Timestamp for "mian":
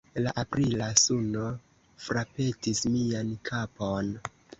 2.95-3.29